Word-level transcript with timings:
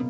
Hai, 0.00 0.08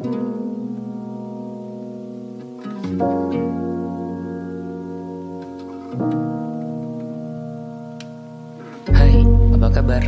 apa 9.50 9.66
kabar? 9.74 10.06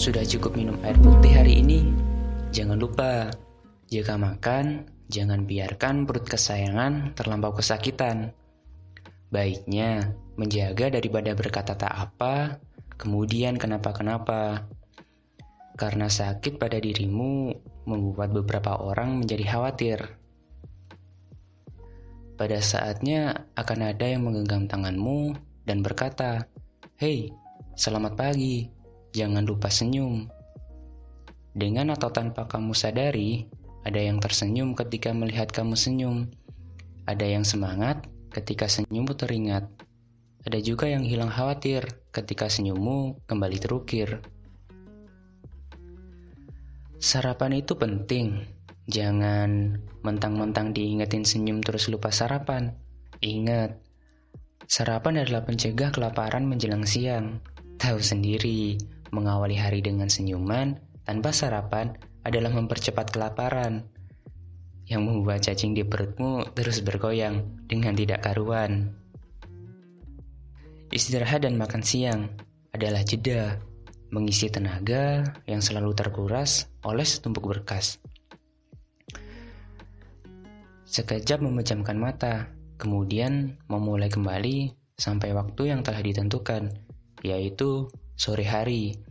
Sudah 0.00 0.24
cukup 0.24 0.56
minum 0.56 0.80
air 0.80 0.96
putih 1.04 1.36
hari 1.36 1.60
ini? 1.60 1.92
Jangan 2.48 2.80
lupa, 2.80 3.28
jika 3.92 4.16
makan, 4.16 4.88
jangan 5.12 5.44
biarkan 5.44 6.08
perut 6.08 6.24
kesayangan 6.24 7.12
terlampau 7.12 7.52
kesakitan. 7.60 8.32
Baiknya, 9.28 10.16
menjaga 10.40 10.88
daripada 10.88 11.36
berkata 11.36 11.76
tak 11.76 11.92
apa, 11.92 12.56
kemudian 12.96 13.60
kenapa-kenapa. 13.60 14.64
Karena 15.74 16.06
sakit 16.06 16.62
pada 16.62 16.78
dirimu 16.78 17.50
membuat 17.84 18.30
beberapa 18.30 18.78
orang 18.78 19.18
menjadi 19.22 19.44
khawatir. 19.50 19.98
Pada 22.34 22.58
saatnya 22.58 23.46
akan 23.54 23.94
ada 23.94 24.06
yang 24.10 24.26
menggenggam 24.26 24.66
tanganmu 24.66 25.38
dan 25.66 25.82
berkata, 25.82 26.50
"Hei, 26.98 27.30
selamat 27.78 28.18
pagi. 28.18 28.70
Jangan 29.14 29.46
lupa 29.46 29.70
senyum." 29.70 30.26
Dengan 31.54 31.94
atau 31.94 32.10
tanpa 32.10 32.50
kamu 32.50 32.74
sadari, 32.74 33.46
ada 33.86 34.02
yang 34.02 34.18
tersenyum 34.18 34.74
ketika 34.74 35.14
melihat 35.14 35.46
kamu 35.54 35.78
senyum. 35.78 36.26
Ada 37.06 37.38
yang 37.38 37.46
semangat 37.46 38.02
ketika 38.34 38.66
senyummu 38.66 39.14
teringat. 39.14 39.70
Ada 40.42 40.58
juga 40.58 40.90
yang 40.90 41.06
hilang 41.06 41.30
khawatir 41.30 41.86
ketika 42.10 42.50
senyummu 42.50 43.22
kembali 43.30 43.62
terukir. 43.62 44.18
Sarapan 47.04 47.60
itu 47.60 47.76
penting. 47.76 48.48
Jangan 48.88 49.76
mentang-mentang 50.00 50.72
diingetin 50.72 51.28
senyum 51.28 51.60
terus 51.60 51.92
lupa 51.92 52.08
sarapan. 52.08 52.80
Ingat, 53.20 53.76
sarapan 54.64 55.20
adalah 55.20 55.44
pencegah 55.44 55.92
kelaparan 55.92 56.48
menjelang 56.48 56.88
siang. 56.88 57.44
Tahu 57.76 58.00
sendiri, 58.00 58.80
mengawali 59.12 59.52
hari 59.52 59.84
dengan 59.84 60.08
senyuman 60.08 60.80
tanpa 61.04 61.36
sarapan 61.36 61.92
adalah 62.24 62.56
mempercepat 62.56 63.12
kelaparan 63.12 63.84
yang 64.88 65.04
membuat 65.04 65.44
cacing 65.44 65.76
di 65.76 65.84
perutmu 65.84 66.56
terus 66.56 66.80
bergoyang 66.80 67.68
dengan 67.68 67.92
tidak 67.92 68.24
karuan. 68.24 68.96
Istirahat 70.88 71.44
dan 71.44 71.60
makan 71.60 71.84
siang 71.84 72.32
adalah 72.72 73.04
jeda 73.04 73.60
mengisi 74.14 74.46
tenaga 74.46 75.26
yang 75.50 75.58
selalu 75.58 75.90
terkuras 75.98 76.70
oleh 76.86 77.02
setumpuk 77.02 77.50
berkas. 77.50 77.98
Sekejap 80.86 81.42
memejamkan 81.42 81.98
mata, 81.98 82.54
kemudian 82.78 83.58
memulai 83.66 84.06
kembali 84.06 84.70
sampai 84.94 85.34
waktu 85.34 85.74
yang 85.74 85.82
telah 85.82 85.98
ditentukan, 85.98 86.70
yaitu 87.26 87.90
sore 88.14 88.46
hari. 88.46 89.02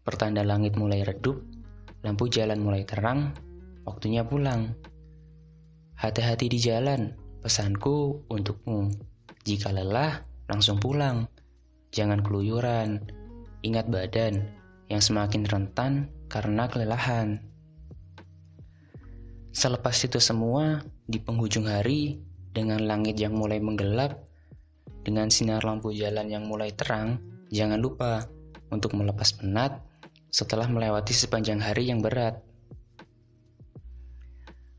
Pertanda 0.00 0.40
langit 0.40 0.80
mulai 0.80 1.04
redup, 1.04 1.44
lampu 2.00 2.32
jalan 2.32 2.64
mulai 2.64 2.88
terang, 2.88 3.36
waktunya 3.84 4.24
pulang. 4.24 4.72
Hati-hati 6.00 6.48
di 6.48 6.56
jalan, 6.56 7.12
pesanku 7.44 8.24
untukmu. 8.32 8.88
Jika 9.44 9.68
lelah, 9.68 10.24
langsung 10.48 10.80
pulang. 10.80 11.28
Jangan 11.92 12.24
keluyuran. 12.24 13.19
Ingat 13.60 13.92
badan 13.92 14.48
yang 14.88 15.02
semakin 15.04 15.44
rentan 15.44 16.08
karena 16.32 16.64
kelelahan. 16.66 17.44
Selepas 19.50 19.98
itu 20.06 20.22
semua, 20.22 20.80
di 21.10 21.18
penghujung 21.18 21.66
hari, 21.66 22.22
dengan 22.54 22.86
langit 22.86 23.18
yang 23.18 23.34
mulai 23.34 23.58
menggelap, 23.58 24.16
dengan 25.04 25.28
sinar 25.32 25.64
lampu 25.66 25.90
jalan 25.90 26.28
yang 26.30 26.46
mulai 26.46 26.70
terang, 26.72 27.18
jangan 27.50 27.82
lupa 27.82 28.28
untuk 28.70 28.94
melepas 28.94 29.34
penat 29.36 29.82
setelah 30.30 30.70
melewati 30.70 31.10
sepanjang 31.10 31.58
hari 31.58 31.90
yang 31.90 31.98
berat. 31.98 32.38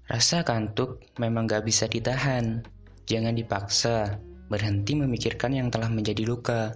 Rasa 0.07 0.43
kantuk 0.43 1.03
memang 1.19 1.47
gak 1.47 1.63
bisa 1.63 1.87
ditahan. 1.87 2.63
Jangan 3.07 3.35
dipaksa, 3.35 4.19
berhenti 4.51 4.95
memikirkan 4.95 5.55
yang 5.55 5.67
telah 5.71 5.87
menjadi 5.87 6.23
luka. 6.27 6.75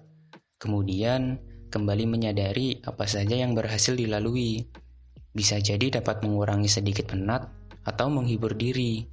Kemudian, 0.60 1.40
kembali 1.76 2.08
menyadari 2.08 2.80
apa 2.88 3.04
saja 3.04 3.36
yang 3.36 3.52
berhasil 3.52 3.92
dilalui. 3.92 4.64
Bisa 5.36 5.60
jadi 5.60 6.00
dapat 6.00 6.24
mengurangi 6.24 6.72
sedikit 6.72 7.12
penat 7.12 7.52
atau 7.84 8.08
menghibur 8.08 8.56
diri. 8.56 9.04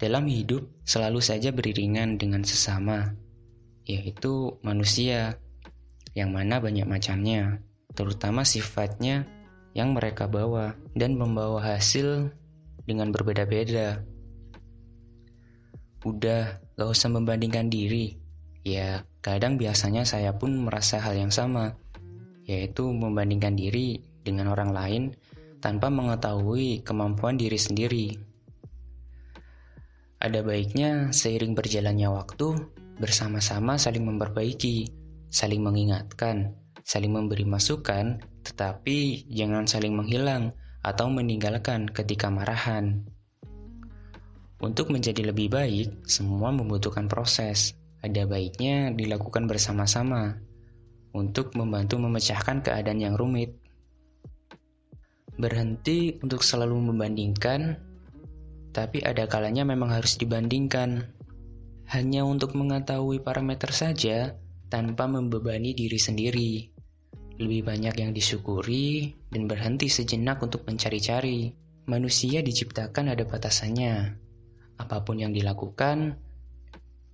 Dalam 0.00 0.24
hidup 0.24 0.64
selalu 0.88 1.20
saja 1.20 1.52
beriringan 1.52 2.16
dengan 2.16 2.40
sesama, 2.40 3.12
yaitu 3.84 4.56
manusia, 4.64 5.36
yang 6.16 6.32
mana 6.32 6.56
banyak 6.56 6.88
macamnya, 6.88 7.60
terutama 7.92 8.48
sifatnya 8.48 9.28
yang 9.76 9.92
mereka 9.92 10.24
bawa 10.24 10.72
dan 10.96 11.20
membawa 11.20 11.60
hasil 11.60 12.32
dengan 12.88 13.12
berbeda-beda. 13.12 14.00
Udah, 16.08 16.56
gak 16.80 16.88
usah 16.88 17.12
membandingkan 17.12 17.68
diri. 17.68 18.16
Ya, 18.60 19.08
kadang 19.24 19.56
biasanya 19.56 20.04
saya 20.04 20.36
pun 20.36 20.52
merasa 20.60 21.00
hal 21.00 21.16
yang 21.16 21.32
sama, 21.32 21.80
yaitu 22.44 22.84
membandingkan 22.92 23.56
diri 23.56 24.04
dengan 24.20 24.52
orang 24.52 24.70
lain 24.76 25.02
tanpa 25.64 25.88
mengetahui 25.88 26.84
kemampuan 26.84 27.40
diri 27.40 27.56
sendiri. 27.56 28.06
Ada 30.20 30.44
baiknya 30.44 31.08
seiring 31.16 31.56
berjalannya 31.56 32.12
waktu, 32.12 32.52
bersama-sama 33.00 33.80
saling 33.80 34.04
memperbaiki, 34.04 34.92
saling 35.32 35.64
mengingatkan, 35.64 36.52
saling 36.84 37.16
memberi 37.16 37.48
masukan, 37.48 38.20
tetapi 38.44 39.24
jangan 39.32 39.64
saling 39.64 39.96
menghilang 39.96 40.52
atau 40.84 41.08
meninggalkan 41.08 41.88
ketika 41.88 42.28
marahan. 42.28 43.08
Untuk 44.60 44.92
menjadi 44.92 45.32
lebih 45.32 45.48
baik, 45.48 46.04
semua 46.04 46.52
membutuhkan 46.52 47.08
proses. 47.08 47.79
Ada 48.00 48.24
baiknya 48.24 48.96
dilakukan 48.96 49.44
bersama-sama 49.44 50.40
untuk 51.12 51.52
membantu 51.52 52.00
memecahkan 52.00 52.64
keadaan 52.64 53.00
yang 53.02 53.14
rumit. 53.18 53.60
Berhenti 55.36 56.16
untuk 56.24 56.40
selalu 56.40 56.92
membandingkan, 56.92 57.76
tapi 58.72 59.04
ada 59.04 59.28
kalanya 59.28 59.68
memang 59.68 59.92
harus 59.92 60.16
dibandingkan. 60.16 61.12
Hanya 61.90 62.22
untuk 62.22 62.54
mengetahui 62.54 63.20
parameter 63.20 63.74
saja 63.74 64.38
tanpa 64.70 65.10
membebani 65.10 65.74
diri 65.74 65.98
sendiri. 65.98 66.52
Lebih 67.40 67.66
banyak 67.66 67.98
yang 67.98 68.12
disyukuri 68.14 69.16
dan 69.28 69.50
berhenti 69.50 69.90
sejenak 69.90 70.38
untuk 70.40 70.62
mencari-cari. 70.64 71.50
Manusia 71.90 72.44
diciptakan 72.44 73.10
ada 73.10 73.26
batasannya. 73.26 74.14
Apa 74.78 75.02
pun 75.02 75.18
yang 75.18 75.34
dilakukan, 75.34 76.20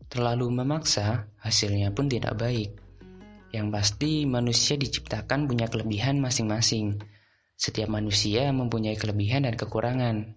terlalu 0.09 0.51
memaksa, 0.63 1.27
hasilnya 1.43 1.93
pun 1.93 2.07
tidak 2.11 2.39
baik. 2.39 2.75
Yang 3.51 3.69
pasti, 3.73 4.13
manusia 4.27 4.75
diciptakan 4.77 5.47
punya 5.47 5.71
kelebihan 5.71 6.19
masing-masing 6.21 7.01
setiap 7.57 7.89
manusia 7.89 8.53
mempunyai 8.53 9.01
kelebihan 9.01 9.49
dan 9.49 9.57
kekurangan. 9.57 10.37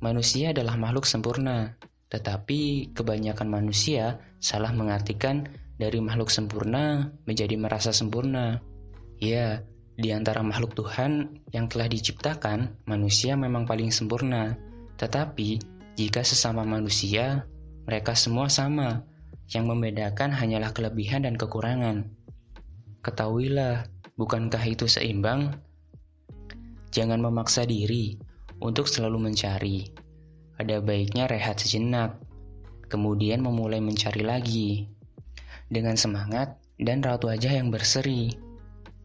Manusia 0.00 0.56
adalah 0.56 0.80
makhluk 0.80 1.04
sempurna, 1.04 1.76
tetapi 2.08 2.92
kebanyakan 2.96 3.52
manusia 3.52 4.16
salah 4.40 4.72
mengartikan 4.72 5.44
dari 5.76 6.00
makhluk 6.00 6.32
sempurna 6.32 7.12
menjadi 7.28 7.54
merasa 7.60 7.92
sempurna. 7.92 8.64
Ya, 9.20 9.60
di 10.00 10.08
antara 10.08 10.40
makhluk 10.40 10.72
Tuhan 10.72 11.42
yang 11.52 11.68
telah 11.68 11.90
diciptakan, 11.90 12.86
manusia 12.88 13.36
memang 13.36 13.68
paling 13.68 13.92
sempurna. 13.92 14.56
Tetapi, 14.96 15.60
jika 16.00 16.24
sesama 16.24 16.64
manusia, 16.64 17.44
mereka 17.88 18.12
semua 18.12 18.52
sama. 18.52 19.08
Yang 19.48 19.64
membedakan 19.72 20.36
hanyalah 20.36 20.76
kelebihan 20.76 21.24
dan 21.24 21.40
kekurangan. 21.40 22.04
Ketahuilah, 23.00 23.88
bukankah 24.20 24.60
itu 24.68 24.84
seimbang 24.84 25.56
Jangan 26.88 27.20
memaksa 27.20 27.68
diri 27.68 28.16
untuk 28.64 28.88
selalu 28.88 29.28
mencari. 29.28 29.92
Ada 30.56 30.80
baiknya 30.80 31.28
rehat 31.28 31.60
sejenak, 31.60 32.16
kemudian 32.88 33.44
memulai 33.44 33.78
mencari 33.78 34.24
lagi. 34.24 34.88
Dengan 35.68 36.00
semangat 36.00 36.56
dan 36.80 37.04
raut 37.04 37.20
wajah 37.28 37.52
yang 37.52 37.68
berseri. 37.68 38.32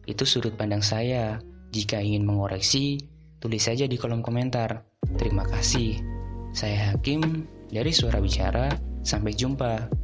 Itu 0.08 0.24
sudut 0.24 0.56
pandang 0.56 0.80
saya. 0.80 1.44
Jika 1.76 2.00
ingin 2.00 2.24
mengoreksi, 2.24 3.04
tulis 3.36 3.68
saja 3.68 3.84
di 3.84 4.00
kolom 4.00 4.24
komentar. 4.24 4.88
Terima 5.20 5.44
kasih. 5.44 6.00
Saya 6.56 6.94
Hakim 6.96 7.44
dari 7.74 7.90
Suara 7.90 8.22
Bicara. 8.22 8.70
Sampai 9.02 9.34
jumpa. 9.34 10.03